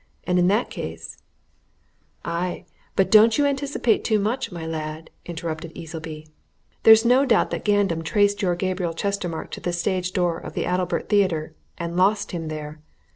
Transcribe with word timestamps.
And 0.23 0.39
in 0.39 0.47
that 0.47 0.71
case" 0.71 1.17
"Aye, 2.25 2.65
but 2.95 3.11
don't 3.11 3.37
you 3.37 3.45
anticipate 3.45 4.03
too 4.03 4.17
much, 4.17 4.51
my 4.51 4.65
lad!" 4.65 5.11
interrupted 5.27 5.71
Easleby. 5.77 6.27
"There's 6.81 7.05
no 7.05 7.23
doubt 7.23 7.51
that 7.51 7.63
Gandam 7.63 8.03
traced 8.03 8.41
your 8.41 8.55
Gabriel 8.55 8.95
Chestermarke 8.95 9.51
to 9.51 9.61
the 9.61 9.71
stage 9.71 10.11
door 10.13 10.39
of 10.39 10.53
the 10.55 10.63
Adalbert 10.65 11.07
Theatre 11.07 11.53
and 11.77 11.95
lost 11.95 12.31
him 12.31 12.47
there. 12.47 12.81